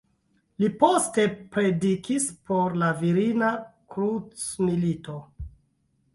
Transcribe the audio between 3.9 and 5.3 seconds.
krucmilito.